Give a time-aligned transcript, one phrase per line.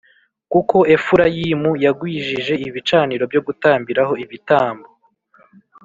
[0.51, 4.87] Kuko Efurayimu yagwijije ibicaniro byo gutambiraho ibitambo